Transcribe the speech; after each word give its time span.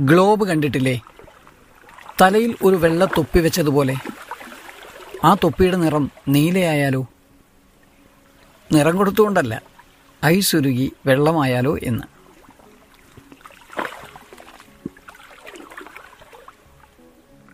Globe 0.00 0.48
കണ്ടിട്ടില്ലേ? 0.48 1.00
തലയിൽ 2.20 2.56
ഒരു 2.62 2.76
വെള്ള 2.76 3.04
തൊപ്പി 3.04 3.38
വെച്ചതുപോലെ. 3.38 3.96
ആ 5.24 5.34
തൊപ്പിയുടെ 5.34 5.76
നിറം 5.76 6.10
നീലയായാലോ? 6.28 7.06
നിറം 8.72 8.96
കൊടുത്തുകൊണ്ടല്ല 8.96 9.62
ഐസുരുകി 10.24 10.92
വെള്ളമായാലോ 11.06 11.78
എന്ന്. 11.82 12.02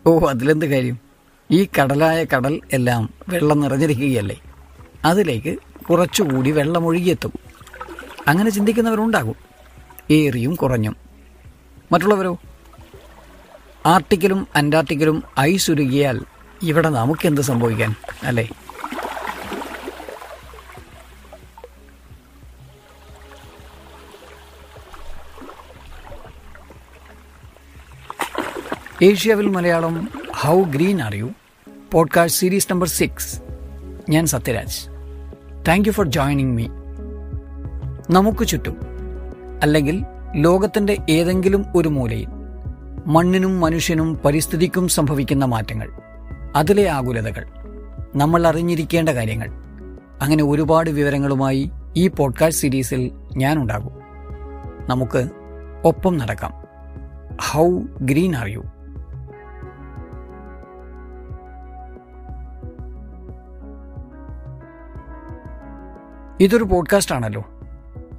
ഓ 0.07 0.27
അതിലെന്ത് 0.29 0.65
കാര്യം? 0.65 0.99
ഈ 1.51 1.67
കടലായ 1.81 2.23
കടൽ 2.23 2.61
എല്ലാം 2.73 3.13
വെള്ളം 3.29 3.59
നിറഞ്ഞിരിക്കുകയല്ലേ? 3.59 4.41
അതിലേക്ക് 5.05 5.57
കുറച്ചുകൂടി 5.89 6.51
വെള്ളമൊഴുകിയെത്തും. 6.51 7.33
അങ്ങനെ 8.27 8.49
ചിന്തിക്കുന്നവരുണ്ടാകും. 8.49 9.35
ഏറിയും 10.11 10.55
കുറഞ്ഞും. 10.55 11.04
മറ്റുള്ളവരോ? 11.95 12.37
ആർട്ടിക്കലും 13.85 14.47
അന്റാർട്ടിക്കലും 14.55 15.23
ഐസ് 15.39 15.71
ഉരുകിയാൽ 15.71 16.21
ഇവിടെ 16.61 16.89
നമുക്കെന്ത് 16.89 17.41
സംഭവിക്കാൻ 17.41 17.95
അല്ലേ? 18.23 18.49
ഏഷ്യാവിൽ 29.01 29.47
Malayalam 29.47 30.09
how 30.35 30.63
green 30.63 31.01
are 31.01 31.15
you? 31.15 31.31
Podcast 31.91 32.41
series 32.41 32.67
number 32.71 32.87
six. 32.87 33.41
ഞാൻ 34.09 34.25
Sathyaraj. 34.25 34.87
Thank 35.67 35.87
you 35.87 35.91
for 35.91 36.07
joining 36.07 36.57
me. 36.57 36.67
നമുക്ക് 38.09 38.47
ചുറ്റും 38.47 38.75
അല്ലെങ്കിൽ 39.63 40.03
ലോകത്തിന്റെ 40.35 40.97
ഏതെങ്കിലും 41.09 41.65
ഒരു 41.75 41.89
മൂലയിൽ 41.89 42.27
മണ്ണിനും 43.05 43.61
മനുഷ്യനും 43.61 44.19
പരിസ്ഥിതിക്കും 44.25 44.87
സംഭവിക്കുന്ന 44.87 45.45
മാറ്റങ്ങൾ 45.45 45.91
അതിലെ 46.55 46.89
ആകുലതകൾ 46.89 47.45
നമ്മൾ 48.15 48.47
അറിഞ്ഞിരിക്കേണ്ട 48.47 49.09
കാര്യങ്ങൾ. 49.09 49.49
അങ്ങനെ 50.21 50.43
ഒരുപാട് 50.43 50.89
വിവരങ്ങളുമായി 50.89 51.71
ഈ 51.95 52.07
പോഡ്കാസ്റ്റ് 52.07 52.61
സീരീസിൽ 52.61 53.11
ഞാൻ 53.37 53.57
ഉണ്ടാകും 53.57 53.91
നമുക്ക് 54.89 55.29
ഒപ്പം 55.85 56.17
നടക്കാം. 56.17 56.53
ഹൗ 57.51 57.79
ഗ്രീൻ 58.01 58.35
ആർ 58.35 58.47
യു 58.47 58.63
ഇതൊരു 66.39 66.63
പോഡ്കാസ്റ്റ് 66.63 67.15
ആണല്ലോ. 67.15 67.54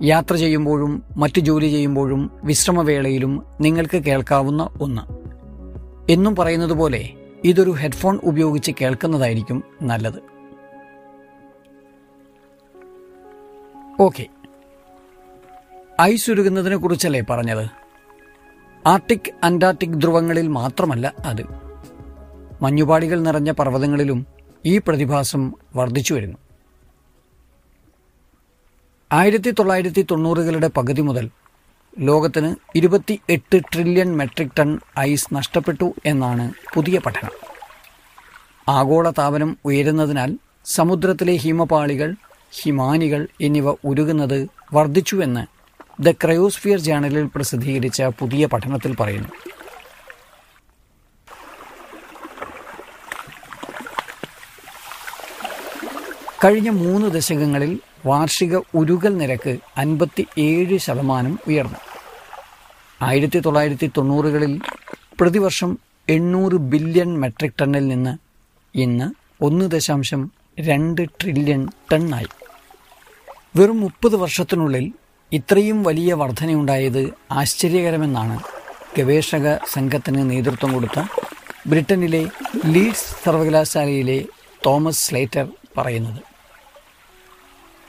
യാത്ര 0.03 0.37
ചെയ്യുമ്പോഴും 0.37 1.03
മറ്റു 1.17 1.41
ജോലി 1.41 1.67
ചെയ്യുമ്പോഴും 1.67 2.31
വിശ്രമവേളയിലും 2.45 3.43
നിങ്ങൾക്ക് 3.61 3.97
കേൾക്കാവുന്ന 3.97 4.69
ഒന്ന്. 4.81 5.03
എന്നും 6.13 6.37
പറയുന്നത് 6.37 6.73
പോലെ 6.73 7.13
ഇതൊരു 7.45 7.71
ഹെഡ്ഫോൺ 7.71 8.19
ഉപയോഗിച്ച് 8.25 8.73
കേൾക്കുന്നതായിരിക്കും 8.81 9.65
നല്ലത്. 9.83 10.37
ഓക്കെ. 14.03 14.27
ഐസ് 16.01 16.31
ഉരുകുന്നതിനെ 16.31 16.77
കുറിച്ചല്ലേ 16.77 17.23
പറഞ്ഞത്? 17.31 17.69
ആർട്ടിക് 18.87 19.33
അന്റാർട്ടിക് 19.43 20.01
ധ്രുവങ്ങളിൽ 20.01 20.49
മാത്രമല്ല 20.49 21.15
അത്. 21.19 21.43
മഞ്ഞുപാടികൾ 22.63 23.21
നിറഞ്ഞ 23.21 23.51
പർവതങ്ങളിലും 23.51 24.27
ഈ 24.67 24.79
പ്രതിഭാസം 24.79 25.55
വർദ്ധിച്ചു 25.77 26.15
വരുന്നു. 26.15 26.39
ആയിരത്തി 29.11 29.51
തൊള്ളായിരത്തി 29.51 30.07
തൊണ്ണൂറുകളുടെ 30.11 30.69
പകുതി 30.69 31.03
മുതൽ 31.03 31.31
ലോകത്തിന് 31.99 32.57
ഇരുപത്തി 32.77 33.21
എട്ട് 33.31 33.59
ട്രില്യൺ 33.73 34.17
മെട്രിക് 34.17 34.57
ടൺ 34.59 34.79
ഐസ് 34.99 35.35
നഷ്ടപ്പെട്ടു 35.35 35.95
എന്നാണ് 36.07 36.53
പുതിയ 36.75 36.99
പഠനം. 36.99 37.31
ആഗോള 38.69 39.11
താപനം 39.11 39.57
ഉയരുന്നതിനാൽ 39.65 40.31
സമുദ്രത്തിലെ 40.65 41.37
ഹിമപാളികൾ 41.37 42.15
ഹിമാനികൾ 42.53 43.29
എന്നിവ 43.41 43.71
ഉരുകുന്നത് 43.85 44.49
വർദ്ധിച്ചുവെന്ന് 44.73 45.45
ദ 46.01 46.11
ക്രയോസ്ഫിയർ 46.13 46.79
ജേണലിൽ 46.79 47.27
പ്രസിദ്ധീകരിച്ച 47.35 48.03
പുതിയ 48.03 48.47
പഠനത്തിൽ 48.47 48.97
പറയുന്നു. 48.97 49.29
കഴിഞ്ഞ 56.45 56.71
മൂന്ന് 56.71 57.09
ദശകങ്ങളിൽ 57.11 57.81
വാർഷിക 58.09 58.55
ഉരുകൽ 58.81 59.13
നിരക്ക് 59.21 59.53
അൻപത്തി 59.83 60.25
ഏഴ് 60.47 60.79
ശതമാനം 60.87 61.35
ഉയർന്നു. 61.49 61.81
ആയിരത്തി 63.01 63.39
തൊള്ളായിരത്തി 63.39 63.89
തൊണ്ണൂറുകളിൽ 63.97 64.53
പ്രതിവർഷം 65.21 65.71
എണ്ണൂറ് 66.09 66.57
ബില്യൺ 66.73 67.11
മെട്രിക് 67.23 67.59
ടണ്ണിൽ 67.61 67.87
നിന്ന് 67.93 68.15
ഇന്ന് 68.75 69.07
ഒന്ന് 69.45 69.65
ദശാംശം 69.71 70.23
രണ്ട് 70.69 71.03
ട്രില്യൺ 71.21 71.63
ടണ്ണായി. 71.93 72.31
വെറും 73.57 73.81
മുപ്പത് 73.81 74.17
വർഷത്തിനുള്ളിൽ 74.23 74.87
ഇത്രയും 75.33 75.79
വലിയ 75.83 76.13
വർധനയുണ്ടായത് 76.15 77.03
ആശ്ചര്യകരമെന്നാണ് 77.41 78.37
ഗവേഷക 78.97 79.47
സംഘത്തിന് 79.75 80.23
നേതൃത്വം 80.31 80.71
കൊടുത്ത 80.75 80.99
ബ്രിട്ടനിലെ 81.71 82.23
ലീഡ്സ് 82.75 83.11
സർവകലാശാലയിലെ 83.25 84.19
തോമസ് 84.67 85.05
സ്ലേറ്റർ 85.07 85.47
പറയുന്നത്. 85.77 86.21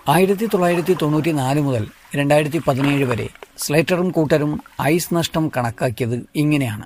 ആയിരത്തി 0.10 0.46
തൊള്ളായിരത്തി 0.46 0.98
തൊണ്ണൂറ്റി 1.02 1.32
നാല് 1.32 1.62
മുതൽ 1.62 1.88
രണ്ടായിരത്തി 2.16 2.62
പതിനേഴ് 2.68 3.04
വരെ 3.04 3.30
സ്ലേറ്ററും 3.58 4.10
കൂട്ടരും 4.10 4.62
ഐസ് 4.82 5.14
നഷ്ടം 5.14 5.52
കണക്കാക്കിയത് 5.58 6.30
ഇങ്ങനെയാണ്. 6.36 6.86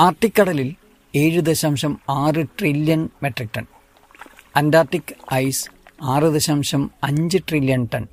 ആർട്ടിക് 0.00 0.32
കടലിൽ 0.40 0.74
ഏഴ് 1.14 1.40
ദശാംശം 1.40 2.00
ആറ് 2.10 2.46
trillion 2.58 3.08
metric 3.22 3.48
ton. 3.56 3.66
Antarctic 4.56 5.34
ice 5.34 5.68
ആറ് 6.02 6.22
ദശാംശം 6.22 6.90
അഞ്ച് 7.04 7.38
ട്രില്യൺ 7.48 7.88
ടൺ. 7.94 8.06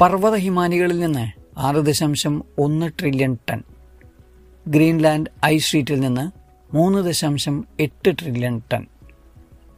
പർവത 0.00 0.34
ഹിമാനികളിൽ 0.34 0.98
നിന്ന് 0.98 1.26
ആറ് 1.58 1.76
ദശാംശം 1.76 2.44
ഒന്ന് 2.58 2.90
ട്രില്യൺ 3.00 3.38
ടൺ. 3.50 3.62
ഗ്രീൻലാൻഡ് 4.68 5.26
ഐസ് 5.44 5.64
ഷീറ്റിൽ 5.64 6.00
നിന്ന് 6.00 6.30
മൂന്ന് 6.74 7.04
ദശാംശം 7.04 7.64
എട്ട് 7.80 8.10
ട്രില്യൺ 8.18 8.62
ടൺ. 8.72 8.86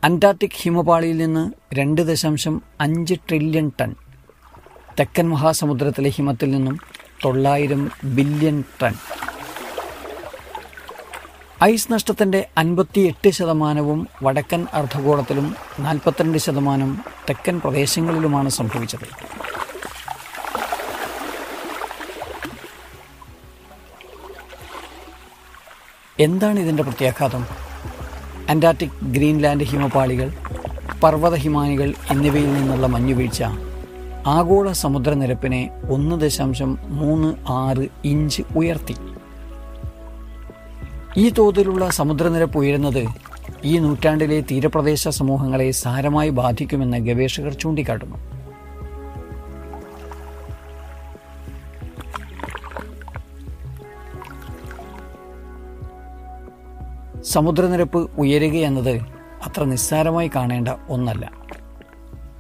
അന്റാർട്ടിക് 0.05 0.51
ഹിമപാളിയിൽ 0.55 1.17
നിന്ന് 1.17 1.75
രണ്ട് 1.75 2.01
ദശാംശം 2.01 2.63
അഞ്ച് 2.81 3.15
ട്രില്യൺ 3.15 3.73
ടൺ 3.81 3.95
തെക്കൻ 5.01 5.29
മഹാസമുദ്രത്തിലെ 5.29 6.11
ഹിമത്തിൽ 6.11 6.51
നിന്നും 6.51 6.81
തൊള്ളായിരം 7.25 7.91
ബില്യൺ 8.05 8.65
ടൺ. 8.83 8.95
ഐസ് 11.65 11.93
നഷ്ടത്തിന്റെ 11.93 12.49
അൻപത്തിയെട്ട് 12.59 13.31
ശതമാനവും 13.31 14.09
വടക്കൻ 14.23 14.67
അർദ്ധഗോളത്തിലും 14.73 15.57
നാൽപ്പത്തിരണ്ട് 15.81 16.39
ശതമാനം 16.39 17.05
തെക്കൻ 17.29 17.61
പ്രദേശങ്ങളിലുമാണ് 17.61 18.49
സംഭവിച്ചത്. 18.49 19.09
എന്താണ് 26.21 26.61
ഇതിന്റെ 26.61 26.83
പ്രത്യാഘാതം? 26.83 27.74
അന്റാർട്ടിക് 28.49 29.05
ഗ്രീൻലാൻഡ് 29.05 29.65
ഹിമപാളികൾ 29.65 30.33
പർവത 31.03 31.35
ഹിമാനികൾ 31.35 31.95
എന്നിവയിൽ 32.11 32.55
നിന്നുള്ള 32.55 32.87
മഞ്ഞുവീഴ്ച 32.87 33.43
ആഗോള 34.27 34.73
സമുദ്രനിരപ്പിനെ 34.73 35.71
ഒന്ന് 35.91 36.21
ദശാംശം 36.21 36.79
മൂന്ന് 36.83 37.35
ആറ് 37.49 37.89
ഇഞ്ച് 38.05 38.43
ഉയർത്തി. 38.57 38.95
ഈ 41.17 41.29
തോതിലുള്ള 41.29 41.91
സമുദ്രനിരപ്പ് 41.91 42.59
ഉയരുന്നത് 42.59 43.07
ഈ 43.65 43.79
നൂറ്റാണ്ടിലെ 43.79 44.41
തീരപ്രദേശ 44.41 45.09
സമൂഹങ്ങളെ 45.09 45.71
സാരമായി 45.71 46.31
ബാധിക്കുമെന്ന് 46.31 46.97
ഗവേഷകർ 46.97 47.53
ചൂണ്ടിക്കാട്ടുന്നു. 47.53 48.34
സമുദ്രനിരപ്പ് 57.35 58.11
ഉയരുകയെന്നത് 58.19 59.01
അത്ര 59.47 59.65
നിസ്സാരമായി 59.65 60.31
കാണേണ്ട 60.37 60.69
ഒന്നല്ല. 60.89 61.33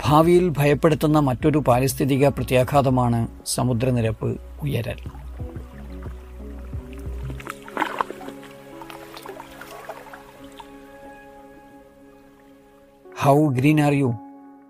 ഭാവിയിൽ 0.04 0.52
ഭയപ്പെടുത്തുന്ന 0.58 1.18
മറ്റൊരു 1.18 1.58
പാരിസ്ഥിതിക 1.58 2.28
പ്രത്യാഘാതമാണ് 2.28 3.28
സമുദ്രനിരപ്പ് 3.46 4.40
ഉയരൽ. 4.62 4.96
ഹൗ 13.22 13.48
ഗ്രീൻ 13.48 13.80
ആർ 13.80 13.92
യു 13.92 14.14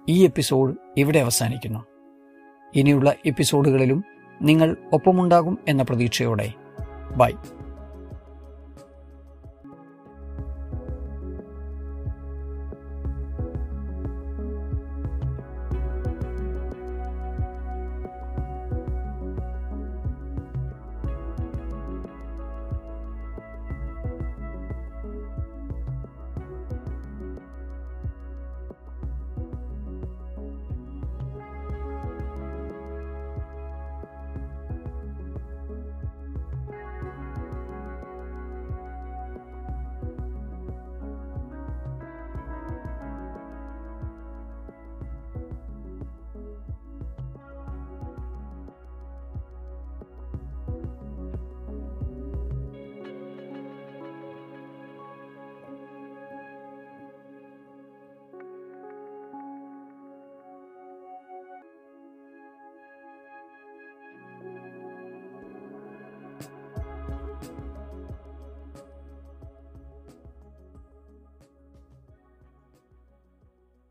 ഈ 0.08 0.24
എപ്പിസോഡ് 0.24 0.74
ഇവിടെ 0.96 1.18
അവസാനിക്കുന്നു. 1.18 1.84
ഇനിയുള്ള 2.74 3.14
എപ്പിസോഡുകളിലും 3.26 4.04
നിങ്ങൾ 4.42 4.76
ഒപ്പമുണ്ടാകും 4.92 5.58
എന്ന 5.68 5.82
പ്രതീക്ഷയോടെ. 5.82 6.52
ബൈ 7.16 7.30